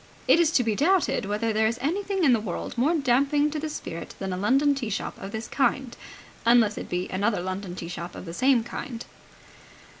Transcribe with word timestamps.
It 0.27 0.39
is 0.39 0.49
to 0.53 0.63
be 0.63 0.73
doubted 0.73 1.25
whether 1.25 1.53
there 1.53 1.67
is 1.67 1.77
anything 1.79 2.23
in 2.23 2.33
the 2.33 2.39
world 2.39 2.75
more 2.75 2.95
damping 2.95 3.51
to 3.51 3.59
the 3.59 3.69
spirit 3.69 4.15
than 4.17 4.33
a 4.33 4.35
London 4.37 4.73
tea 4.73 4.89
shop 4.89 5.15
of 5.21 5.31
this 5.31 5.47
kind, 5.47 5.95
unless 6.43 6.75
it 6.75 6.89
be 6.89 7.07
another 7.09 7.39
London 7.39 7.75
tea 7.75 7.87
shop 7.87 8.15
of 8.15 8.25
the 8.25 8.33
same 8.33 8.63
kind. 8.63 9.05